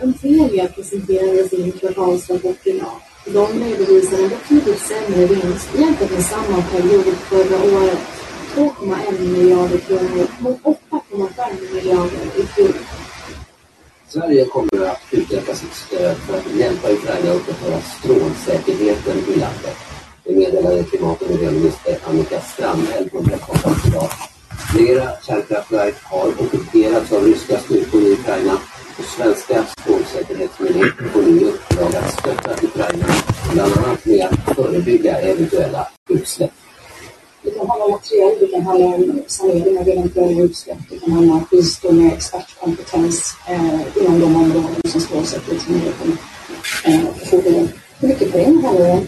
[0.00, 3.00] Även Telia presenterade sin kvartalsrapport idag.
[3.24, 7.98] De redovisar en betydligt sämre vinst jämfört med samma period förra året.
[8.54, 12.72] 2,1 miljarder kronor mot 8,5 miljarder i fjol.
[14.08, 19.76] Sverige kommer att utöka sitt stöd för att hjälpa Ukraina att upprätthålla strålsäkerheten i landet.
[20.24, 24.10] Det meddelade klimat och miljöminister Annika Strandhäll på en presskonferens idag.
[24.72, 28.58] Flera kärnkraftverk har ockuperats av ryska styrkor i Ukraina
[29.02, 33.06] svenska strålsäkerhetsmyndigheter får nu i uppdrag att stötta Ukraina
[33.52, 36.50] bland annat med att förebygga eventuella utsläpp.
[37.42, 41.12] Det kan handla om material, det kan handla om sanering av eventuella utsläpp, det kan
[41.12, 46.18] handla om att bistå med expertkompetens eh, inom de områden som strålsäkerhetsmyndigheten
[46.84, 47.68] eh, förfogar över.
[48.00, 49.06] Hur mycket pengar handlar det om?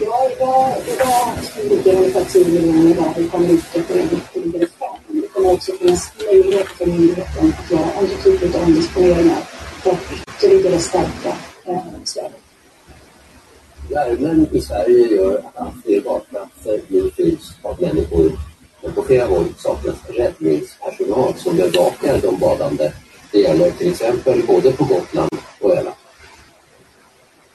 [0.00, 1.28] Ja, idag, idag
[1.70, 3.14] ligger ungefär 10 miljoner idag.
[3.16, 4.66] Vi kommer utveckla det ytterligare
[5.36, 9.40] kommer också finnas möjlighet för myndigheten att göra andra typer av omdisponeringar
[9.82, 12.30] för att ytterligare stärka eh, Sverige.
[13.90, 18.32] Värmen i Sverige gör att allt fler badplatser nu fylls av människor.
[18.82, 22.92] Men på flera håll saknas räddningspersonal som bevakar de badande.
[23.32, 25.30] Det gäller till exempel både på Gotland
[25.60, 25.96] och Öland.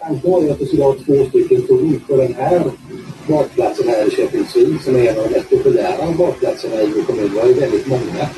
[0.02, 2.72] Tanken var ju att det skulle ha två stycken torn på den här
[3.28, 7.30] badplatsen här i Köpingsund som är en av de mest populära badplatserna i vår kommun.
[7.34, 8.30] Vi har ju väldigt många.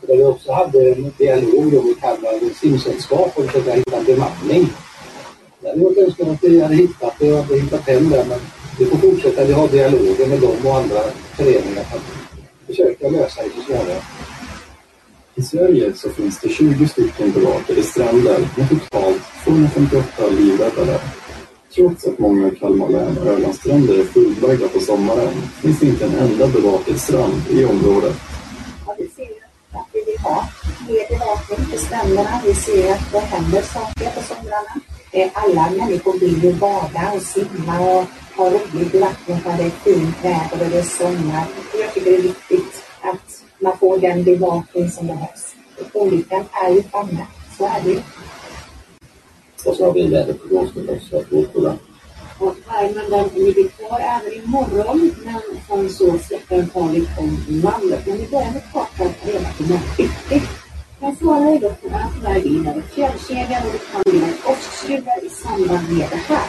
[0.00, 4.68] Där vi också hade en dialog då med Kalmar simsällskap och försöka hitta en bemanning.
[5.60, 8.38] Det hade varit önskvärt att vi hade hittat det och hade hittat hem det men
[8.78, 9.44] vi får fortsätta.
[9.44, 11.00] Vi har dialoger med dem och andra
[11.36, 14.02] föreningar för att försöka lösa det så småningom.
[15.38, 21.00] I Sverige så finns det 20 stycken bevakade stränder med totalt 258 livräddare.
[21.74, 25.32] Trots att många Kalmar län och Ölandsstränder är fullbelagda på sommaren
[25.62, 28.16] finns det inte en enda bevakad strand i området.
[28.86, 29.22] Ja, vi ser
[29.72, 30.48] att vi vill ha
[30.88, 32.40] mer bevakning på stränderna.
[32.46, 34.80] Vi ser att det händer saker på somrarna.
[35.32, 38.04] Alla människor vill ju bada och simma och
[38.36, 41.46] ha roligt i vattnet när det är fint väder och det är sommar.
[41.72, 42.75] Och Jag tycker det är viktigt
[43.66, 45.54] man får den bevakning som behövs.
[45.92, 47.26] Olyckan är ju framme,
[47.58, 48.00] så är det ju.
[49.64, 51.78] Och så har vi en väderprognos förstås för Vårskolan.
[52.38, 58.02] Och värmen den ligger kvar även imorgon, men sen så släpper den farligt om landet.
[58.06, 60.42] Men vi börjar med kartan redan imorgon bitti.
[61.00, 65.28] Den svarar luften är på väg in över fjällkedjan och det kan bli åskskurar i
[65.28, 66.48] samband med det här.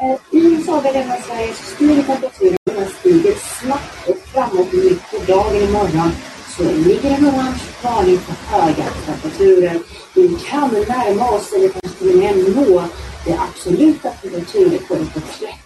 [0.00, 0.40] Eh, I
[0.82, 6.10] delen av Sverige så stiger temperaturen och den stiger snabbt framåt mitt på dagen imorgon
[6.56, 9.78] så ligger en orange varning för höga temperaturer.
[10.14, 12.82] Vi kan närma oss, eller kanske till och med nå,
[13.24, 15.20] det absoluta temperaturrekordet på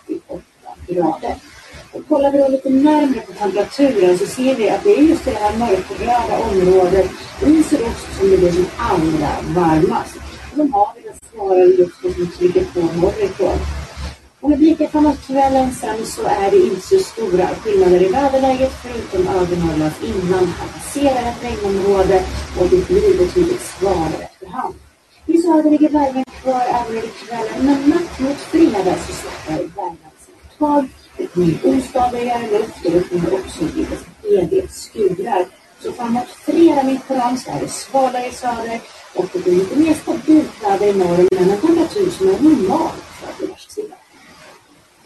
[0.09, 0.43] 38
[0.87, 1.35] grader.
[1.93, 5.25] Och kollar vi då lite närmare på temperaturen så ser vi att det är just
[5.25, 7.11] det här mörkröda området
[7.47, 10.17] i sydost som det blir som allra varmast.
[10.51, 13.59] Och de har vi den svalare luften som trycker på norrifrån.
[14.43, 18.73] Om vi blickar framåt kvällen sen så är det inte så stora skillnader i väderläget
[18.83, 20.49] förutom övre Norrlands inland.
[20.49, 22.23] Här passerar ett regnområde
[22.61, 24.75] och det blir betydligt svalare efterhand.
[25.27, 30.13] I söder ligger värmen kvar även över kvällen men natt mot fredag så släpper värmen
[30.27, 30.89] sitt tag.
[31.17, 35.45] Det blir ostadigare luft och det kommer också bli en hel del skurar.
[35.81, 38.81] Så framåt fredag mitt på dagen så är det svalare i söder
[39.15, 42.91] och det blir lite mer stabilt väder i norr men en temperatur som är normal
[43.21, 43.47] för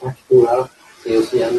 [0.05, 0.12] årstiden.
[0.12, 0.68] Tack Dora.
[1.05, 1.55] Se oss igen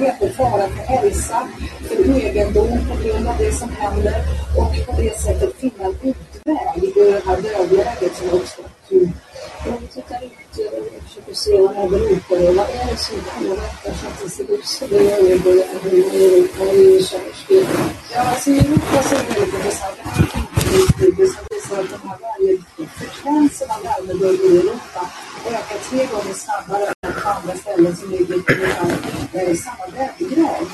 [0.00, 1.48] säkerhet och fara för hälsa,
[1.88, 4.24] för egendom på grund av det som händer
[4.56, 8.90] och på det sättet finna en utväg ur det här dödläget som har uppstått.
[8.90, 9.12] Mm.
[9.66, 10.32] Om vi tittar ut
[10.96, 15.18] och försöker se vad Europa är, vad är det som påverkar så det som gör
[15.32, 17.06] Europa och i
[18.14, 19.96] Ja, alltså i Europa så är det lite intressant.
[19.96, 25.10] Det här är en studie som visar att de här värmefrekvenserna, av värmeböljor i Europa
[25.46, 30.66] ökar tre gånger snabbare än på andra ställen som ligger på ungefär eh, samma breddgrad.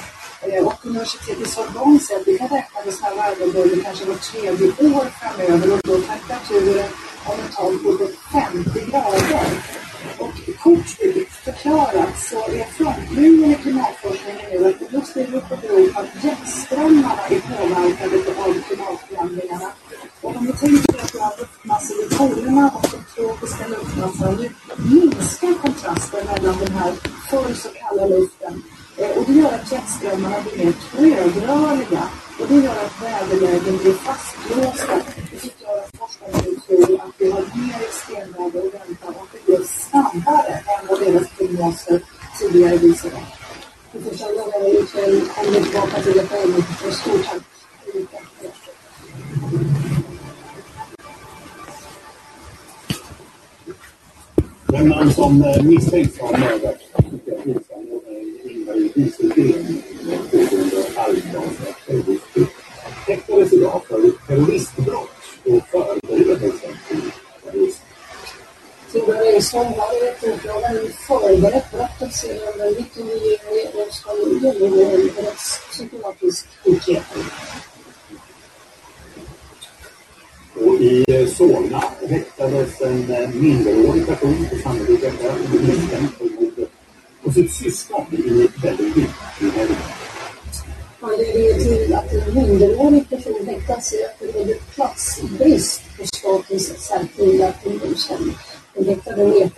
[0.43, 4.23] Eh, och universitetet i Sorbonne säger att vi kan räkna med sådana här kanske vart
[4.23, 6.91] tredje år framöver och då temperaturen
[7.25, 7.99] om ett tag går
[8.33, 9.47] 50 grader.
[10.19, 10.89] Och kort
[11.45, 17.16] förklarat så är frontlinjen i klimatforskningen nu att det just Europa beror på att jetströmmar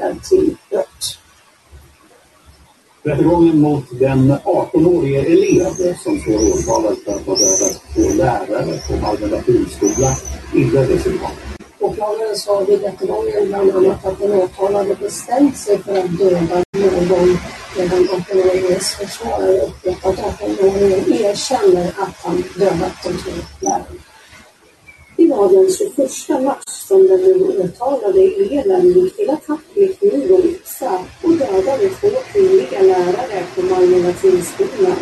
[0.08, 1.18] nekar till brott.
[3.02, 8.96] Rättegången mot den 18-årige elev som står åtalad för att ha dödat två lärare på
[8.96, 10.16] Malmö Latinskola
[10.54, 11.30] inleddes idag.
[11.80, 17.38] Åklagaren sa vid rättegången bland annat att den åtalade bestämt sig för att döda någon
[17.76, 23.30] medan 18-åringens försvarare uppgett att 18-åringen erkänner att han dödat de två
[25.28, 30.44] var den 21 mars som den nu åtalade eleven gick till attack med kniv och
[30.44, 30.92] yxa
[31.22, 34.96] och dödade två kvinnliga lärare på Malmö Latinskolan.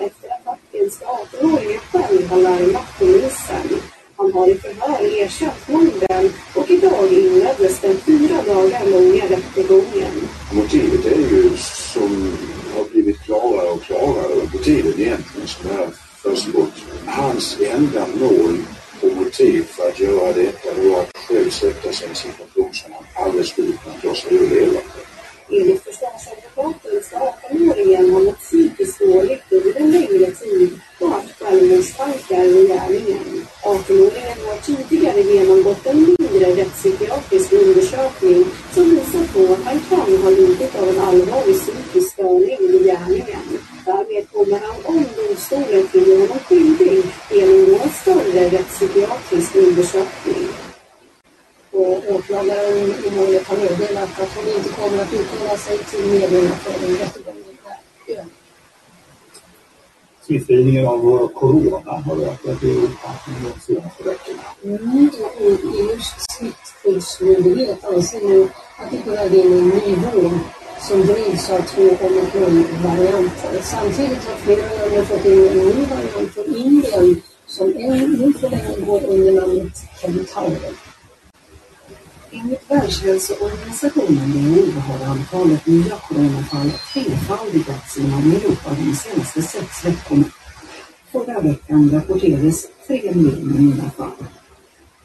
[0.00, 3.80] Efter attacken ska 18-åringen själv ha larmat polisen.
[4.16, 10.14] Han har i förhör erkänt morden och idag inleddes den fyra dagar långa rättegången.
[10.52, 11.50] Motivet är ju
[11.92, 12.32] som
[12.76, 15.88] har blivit klarare och klarare under tiden egentligen som det här
[16.22, 16.74] försiggått.
[17.06, 18.58] Hans enda mål
[19.02, 22.92] och motiv för att göra detta var att själv sätta sig i en situation som
[22.92, 24.80] han aldrig skulle kunna ta sig ur levande.
[25.50, 32.44] Enligt försvarsadvokaten ska 18-åringen ha mått psykiskt dåligt under en längre tid och haft självmordstankar
[32.44, 33.46] vid gärningen.
[33.62, 38.44] 18-åringen har tidigare genomgått en mindre rättspsykiatrisk undersökning
[38.74, 43.46] som visar på att han kan ha lidit av en allvarlig psykisk störning vid gärningen.
[43.84, 50.48] Därmed kommer han, om domstolen finner honom skyldig, genomgå en större rättspsykiatrisk undersökning.
[51.76, 52.76] Och åklagaren
[53.06, 57.44] i målet har meddelat att hon inte kommer att uttala sig till medierna förrän rättegången
[58.06, 58.26] är över.
[60.26, 64.42] Smittspridningen av corona har ökat i under de senaste veckorna.
[64.64, 68.48] Mm, och EUs smittskyddsmyndighet anser nu
[68.78, 70.32] att det väg in en ny våg
[70.80, 73.62] som drivs av två omikronvarianter.
[73.62, 78.80] Samtidigt har flera länder fått in en ny variant från Indien som ännu så länge
[78.86, 80.85] går under namnet Kentaur.
[82.30, 90.24] Enligt Världshälsoorganisationen WHO har antalet nya coronafall trefaldigats inom Europa de senaste sex veckorna.
[91.12, 94.26] Förra veckan rapporterades tre miljoner nya fall.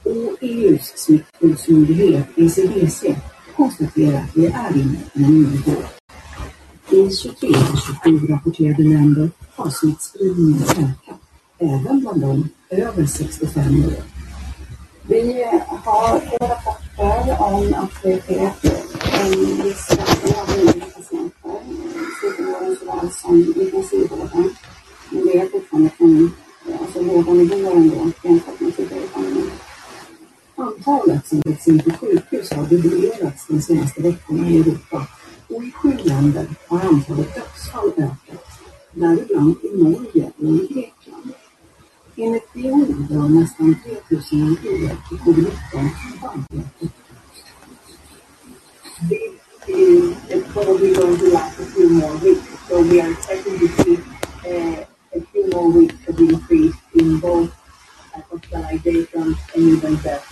[0.04, 3.16] Och EUs smittskyddsmyndighet ECDC
[3.56, 5.84] konstaterar att vi är inne i en ny våg.
[6.92, 11.20] I 23 av 27 rapporterade länder har smittspridningen ökat,
[11.60, 14.21] även bland de över 65 år.
[15.12, 15.44] Vi
[15.86, 18.52] har rapporter om att det sker
[19.14, 24.56] en viss ökning av nya patienter i sjukvården såväl som intensivvården.
[25.10, 26.32] Men det är fortfarande från
[26.82, 29.52] alltså, låga nivåer ändå jämfört med tidigare pandemin.
[30.56, 35.08] Antalet som läggs in på sjukhus har dubblerats de senaste veckorna i Europa
[35.50, 38.48] och i sju länder har antalet dödsfall ökat,
[38.92, 41.34] däribland i Norge och i Grekland.
[42.24, 43.76] Enligt WHO dör nästan
[44.10, 45.90] 3000 individer eh, i covid-19
[46.22, 47.02] varje vecka.
[49.68, 52.48] is it's probably going to last a few more weeks.
[52.68, 53.98] So we are expecting to see
[54.50, 57.52] uh, a few more weeks of increase in both
[58.14, 60.26] hospitalizations and even death.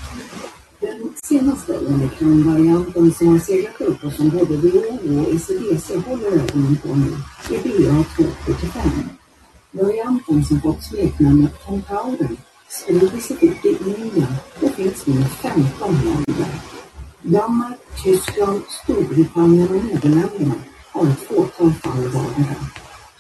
[0.82, 6.78] Den senaste omikronvarianten som har seglat upp och som både WHO och ECDC håller ögonen
[6.84, 7.12] på nu
[7.56, 9.19] är BA275.
[9.72, 12.38] Varianten som fått smeknamnet Contauren
[12.70, 16.48] sprider sig ut i Indien och finns nu i 15 länder.
[17.22, 20.54] Danmark, Tyskland, Storbritannien och Nederländerna
[20.92, 22.12] har ett fåtal fall.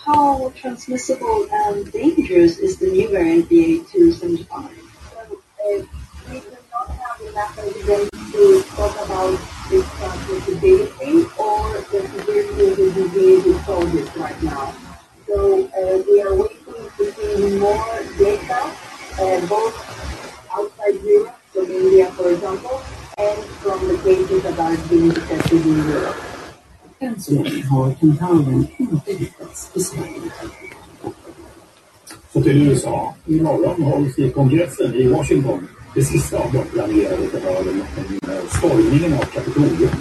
[0.05, 4.47] How transmissible and dangerous is the new variant BA275?
[4.47, 5.85] So, uh,
[6.29, 9.39] we do not have enough evidence to talk about
[9.71, 14.88] its transmissibility or the severity of the disease we it right now.
[15.29, 18.61] So uh, we are waiting to see more data,
[19.21, 19.77] uh, both
[20.49, 22.81] outside Europe, so India for example,
[23.15, 26.15] and from the cases that are being detected in Europe.
[26.99, 30.31] Länge har Contauren inte hittats i Sverige.
[32.33, 33.15] Så till USA.
[33.25, 38.19] Imorgon hålls i kongressen i Washington det sista av de planerade förhören om
[38.57, 39.91] stormningen av Kapitolium.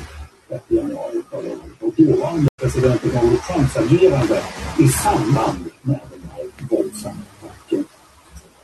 [0.49, 4.43] 6 januari förra året och dåvarande presidenten Donald Trumps agerande
[4.79, 7.85] i samband med den här våldsamma attacken.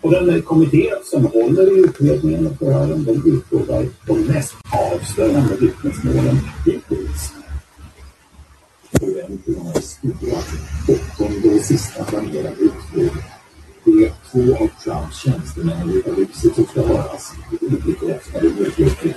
[0.01, 4.55] Och den eh, kommitté som håller i utredningen och förhören, den utlovar de mest
[4.93, 7.32] avslöjande vittnesmålen hittills.
[9.01, 10.39] Förväntningarna är stora.
[10.89, 13.24] Åttonde och sista planerade utfrågningen
[13.85, 17.32] Det är två av Trumps tjänstemän i Vita huset som ska höras.
[17.61, 19.15] Obekräftade uppgifter.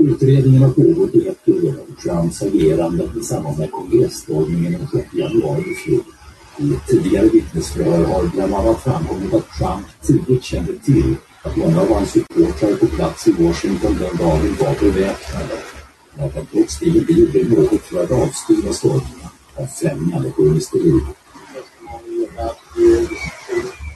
[0.00, 5.14] Utredningen har pågått i ett år om Trumps agerande i samband med kongresstormningen den 6
[5.14, 6.02] januari i fjol.
[6.58, 11.92] I tidigare vittnesförhör har bland annat framkommit att Trump tidigt kände till att många av
[11.94, 15.58] hans supportrar på plats i Washington den dagen var beväpnade.
[16.14, 21.00] Men att han trots det inte gjorde något för att avstyra stormningen av främjande journalisteri.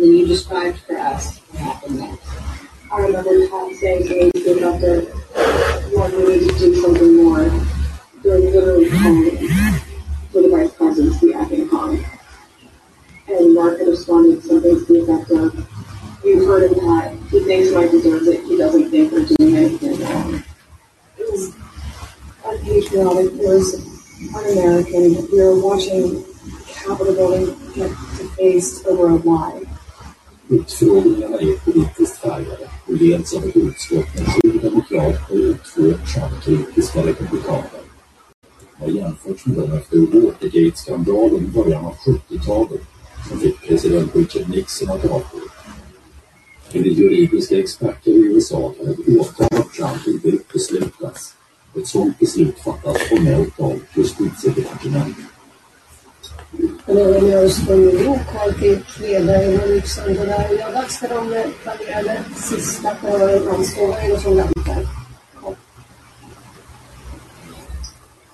[0.00, 2.26] Then you described for us what happened next.
[2.90, 5.12] I remember Tom saying to me, you have to,
[5.92, 7.44] Lord, we to do something more.
[8.22, 9.36] They're literally calling
[10.32, 12.02] for the vice president to be acting upon.
[13.28, 15.68] And Mark had responded something to the effect of,
[16.24, 20.00] you've heard him that he thinks Mike deserves it, he doesn't think we're doing anything
[20.00, 20.42] wrong.
[21.18, 21.54] It was
[22.46, 23.74] unpatriotic, it was
[24.34, 25.28] un-American.
[25.30, 26.24] We were watching
[26.68, 29.66] Capitol building get defaced over a lie.
[30.50, 37.06] Utfrågningarna är politiskt färgade och leds av ett utskott med sju demokrater och två Trump-kritiska
[37.06, 37.80] republikaner.
[38.78, 42.80] Har jämförts med dem efter Watergate-skandalen i början av 70-talet
[43.28, 45.40] som fick president Richard Nixon att avgå.
[46.72, 51.34] Enligt juridiska experter i USA kan ett åtal av Trump inte uteslutas.
[51.76, 55.29] Ett sådant beslut fattas formellt av justitiedepartementet.
[56.86, 60.14] Men även i Östern New York har fick och i Nixon.
[60.14, 63.06] Det där är ju dags för de planerade sista på
[63.50, 64.86] Hans och som väntar.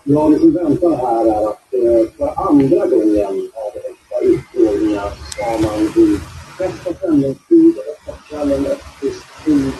[0.04, 5.68] Ja, det som väntar här är att eh, för andra gången av extra utfrågningar ska
[5.68, 6.20] man vid
[6.58, 7.74] bästa sändningstid
[8.06, 9.72] och kvällen efter tid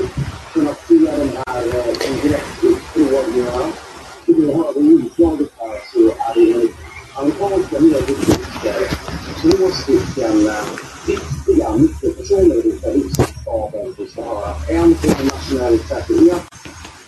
[0.53, 3.73] kunna se de här eh, kongressutfrågningarna.
[4.25, 6.86] Som vi hörde i inslaget här så är det
[7.20, 8.78] enligt amerikanska medieuppgifter
[9.43, 10.51] två stycken
[11.06, 14.55] viktiga nyckelpersoner i Vita huset-staben som ska höra.
[14.68, 16.43] En för nationell säkerhet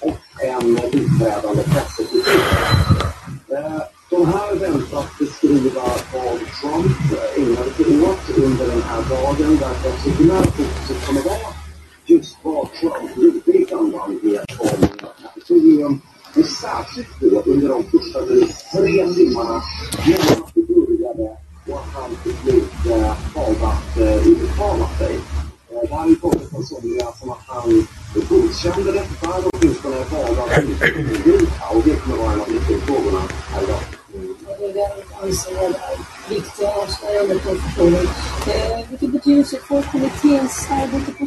[0.00, 3.12] och en biträdande pressekreterare.
[3.48, 5.82] Eh, de här väntas beskriva
[6.12, 6.96] vad Trump
[7.36, 11.52] ägnade sig åt under den här dagen därför att sekundära fokuset kommer vara
[12.06, 16.00] just vad Trump gjorde i samband med stormningen av Kapitolium.
[16.36, 17.82] Och särskilt då under de
[18.98, 19.36] första drygt
[20.06, 21.36] genom att det började
[21.68, 22.64] och att han till slut
[23.34, 25.14] valde att uttala sig.
[25.70, 27.86] Eh, det här är kommit från somliga som att han
[28.28, 31.68] godkände detta, eller åtminstone valde att ingripa.
[31.74, 33.22] Och det kommer vara en av nyckelfrågorna
[33.52, 33.82] här idag.
[34.14, 34.20] Eh,
[34.58, 34.90] det den
[35.22, 38.10] anser är viktiga avslöjandet av förtroendet.
[38.46, 41.26] Eh, vilken betydelse får kommitténs arbete på